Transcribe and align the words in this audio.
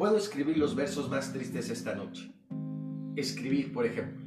Puedo 0.00 0.16
escribir 0.16 0.56
los 0.56 0.74
versos 0.74 1.10
más 1.10 1.30
tristes 1.30 1.68
esta 1.68 1.94
noche. 1.94 2.32
Escribir, 3.16 3.70
por 3.70 3.84
ejemplo, 3.84 4.24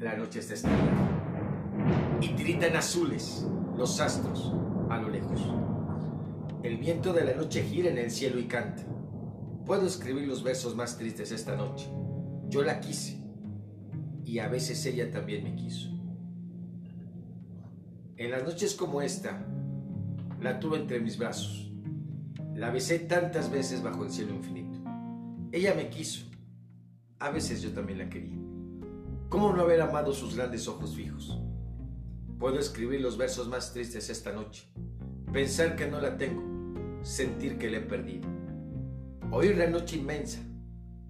la 0.00 0.16
noche 0.16 0.40
está 0.40 0.54
estrellada 0.54 2.18
y 2.20 2.30
tiritan 2.30 2.74
azules 2.74 3.46
los 3.76 4.00
astros 4.00 4.52
a 4.90 5.00
lo 5.00 5.08
lejos. 5.08 5.40
El 6.64 6.78
viento 6.78 7.12
de 7.12 7.24
la 7.24 7.34
noche 7.34 7.62
gira 7.62 7.88
en 7.88 7.98
el 7.98 8.10
cielo 8.10 8.40
y 8.40 8.46
canta. 8.46 8.82
Puedo 9.64 9.86
escribir 9.86 10.26
los 10.26 10.42
versos 10.42 10.74
más 10.74 10.98
tristes 10.98 11.30
esta 11.30 11.54
noche. 11.54 11.88
Yo 12.48 12.62
la 12.62 12.80
quise 12.80 13.22
y 14.24 14.40
a 14.40 14.48
veces 14.48 14.84
ella 14.86 15.12
también 15.12 15.44
me 15.44 15.54
quiso. 15.54 15.88
En 18.16 18.32
las 18.32 18.42
noches 18.42 18.74
como 18.74 19.02
esta, 19.02 19.46
la 20.40 20.58
tuve 20.58 20.78
entre 20.78 20.98
mis 20.98 21.16
brazos. 21.16 21.70
La 22.56 22.72
besé 22.72 22.98
tantas 22.98 23.52
veces 23.52 23.84
bajo 23.84 24.02
el 24.02 24.10
cielo 24.10 24.34
infinito. 24.34 24.65
Ella 25.56 25.72
me 25.74 25.88
quiso. 25.88 26.26
A 27.18 27.30
veces 27.30 27.62
yo 27.62 27.72
también 27.72 27.98
la 27.98 28.10
quería. 28.10 28.36
¿Cómo 29.30 29.54
no 29.54 29.62
haber 29.62 29.80
amado 29.80 30.12
sus 30.12 30.36
grandes 30.36 30.68
ojos 30.68 30.94
fijos? 30.94 31.40
Puedo 32.38 32.58
escribir 32.58 33.00
los 33.00 33.16
versos 33.16 33.48
más 33.48 33.72
tristes 33.72 34.10
esta 34.10 34.32
noche. 34.32 34.70
Pensar 35.32 35.74
que 35.74 35.86
no 35.86 35.98
la 35.98 36.18
tengo. 36.18 36.42
Sentir 37.02 37.56
que 37.56 37.70
la 37.70 37.78
he 37.78 37.80
perdido. 37.80 38.28
Oír 39.30 39.56
la 39.56 39.66
noche 39.66 39.96
inmensa, 39.96 40.42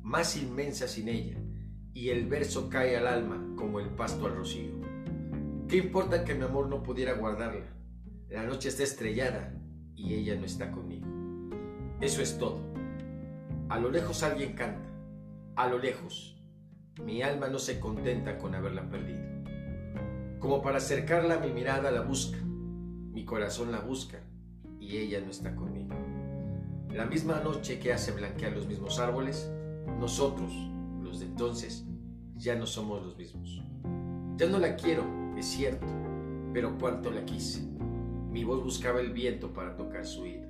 más 0.03 0.37
inmensa 0.37 0.87
sin 0.87 1.09
ella, 1.09 1.43
y 1.93 2.11
el 2.11 2.29
verso 2.29 2.71
cae 2.71 2.97
al 2.97 3.09
alma 3.09 3.53
como 3.57 3.81
el 3.81 3.89
pasto 3.89 4.27
al 4.27 4.37
rocío. 4.37 4.81
¿Qué 5.67 5.79
importa 5.79 6.25
que 6.25 6.37
mi 6.37 6.45
amor 6.45 6.69
no 6.69 6.85
pudiera 6.85 7.15
guardarla? 7.15 7.77
La 8.29 8.45
noche 8.45 8.69
está 8.69 8.85
estrellada 8.85 9.61
y 9.97 10.15
ella 10.15 10.37
no 10.37 10.47
está 10.47 10.71
conmigo. 10.71 11.09
Eso 12.01 12.23
es 12.23 12.39
todo. 12.39 12.76
A 13.69 13.81
lo 13.81 13.91
lejos 13.91 14.23
alguien 14.23 14.53
canta, 14.53 14.89
a 15.57 15.69
lo 15.69 15.79
lejos. 15.79 16.41
Mi 17.05 17.23
alma 17.23 17.49
no 17.49 17.59
se 17.59 17.81
contenta 17.81 18.39
con 18.39 18.55
haberla 18.55 18.89
perdido. 18.89 19.19
Como 20.39 20.63
para 20.63 20.77
acercarla 20.77 21.41
mi 21.41 21.51
mirada 21.51 21.91
la 21.91 22.03
busca, 22.03 22.39
mi 22.45 23.25
corazón 23.25 23.73
la 23.73 23.81
busca 23.81 24.21
y 24.79 24.99
ella 24.99 25.21
no 25.21 25.33
está 25.33 25.57
conmigo. 25.57 25.97
La 26.93 27.07
misma 27.07 27.41
noche 27.41 27.81
que 27.81 27.93
hace 27.93 28.13
blanquear 28.13 28.53
los 28.53 28.69
mismos 28.69 29.01
árboles, 29.01 29.51
nosotros, 29.99 30.53
los 31.03 31.19
de 31.19 31.27
entonces, 31.27 31.85
ya 32.37 32.55
no 32.55 32.67
somos 32.67 33.03
los 33.03 33.17
mismos. 33.17 33.65
Ya 34.37 34.47
no 34.47 34.61
la 34.61 34.77
quiero, 34.77 35.03
es 35.37 35.45
cierto, 35.45 35.89
pero 36.53 36.79
cuánto 36.79 37.11
la 37.11 37.25
quise. 37.25 37.67
Mi 38.31 38.45
voz 38.45 38.63
buscaba 38.63 39.01
el 39.01 39.13
viento 39.13 39.53
para 39.53 39.75
tocar 39.75 40.07
su 40.07 40.23
oído. 40.23 40.47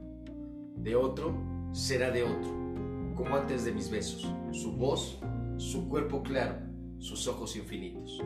De 0.76 0.94
otro, 0.96 1.34
será 1.72 2.10
de 2.10 2.22
otro 2.22 2.65
como 3.16 3.34
antes 3.34 3.64
de 3.64 3.72
mis 3.72 3.90
besos, 3.90 4.30
su 4.52 4.72
voz, 4.72 5.18
su 5.56 5.88
cuerpo 5.88 6.22
claro, 6.22 6.56
sus 6.98 7.26
ojos 7.26 7.56
infinitos. 7.56 8.22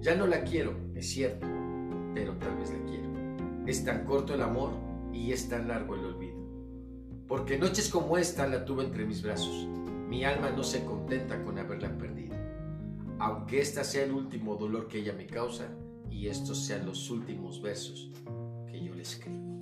Ya 0.00 0.14
no 0.14 0.26
la 0.26 0.44
quiero, 0.44 0.76
es 0.94 1.10
cierto, 1.10 1.46
pero 2.14 2.36
tal 2.38 2.56
vez 2.56 2.70
la 2.70 2.84
quiero. 2.84 3.08
Es 3.66 3.84
tan 3.84 4.04
corto 4.04 4.34
el 4.34 4.42
amor 4.42 4.70
y 5.12 5.32
es 5.32 5.48
tan 5.48 5.68
largo 5.68 5.96
el 5.96 6.04
olvido. 6.04 6.38
Porque 7.26 7.58
noches 7.58 7.90
como 7.90 8.16
esta 8.16 8.46
la 8.46 8.64
tuve 8.64 8.84
entre 8.84 9.04
mis 9.04 9.22
brazos. 9.22 9.66
Mi 10.08 10.24
alma 10.24 10.50
no 10.50 10.62
se 10.62 10.84
contenta 10.84 11.42
con 11.42 11.58
haberla 11.58 11.98
perdido. 11.98 12.36
Aunque 13.18 13.60
este 13.60 13.82
sea 13.84 14.04
el 14.04 14.12
último 14.12 14.56
dolor 14.56 14.86
que 14.86 15.00
ella 15.00 15.12
me 15.12 15.26
causa 15.26 15.68
y 16.10 16.28
estos 16.28 16.64
sean 16.64 16.86
los 16.86 17.10
últimos 17.10 17.60
besos 17.60 18.10
que 18.66 18.82
yo 18.82 18.94
le 18.94 19.02
escribo. 19.02 19.57